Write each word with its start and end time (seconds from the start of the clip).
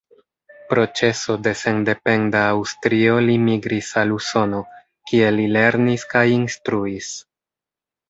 Pro 0.69 0.85
ĉeso 0.99 1.35
de 1.47 1.53
sendependa 1.59 2.41
Aŭstrio 2.55 3.21
li 3.29 3.37
migris 3.51 3.93
al 4.03 4.17
Usono, 4.19 4.65
kie 5.13 5.31
li 5.39 5.49
lernis 5.61 6.11
kaj 6.19 6.29
instruis. 6.43 7.17